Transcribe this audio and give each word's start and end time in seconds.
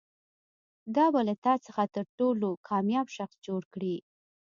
دا 0.95 1.05
به 1.13 1.21
له 1.27 1.35
تا 1.45 1.53
څخه 1.65 1.83
تر 1.95 2.05
ټولو 2.17 2.49
کامیاب 2.69 3.07
شخص 3.17 3.35
جوړ 3.47 3.61
کړي. 3.73 3.95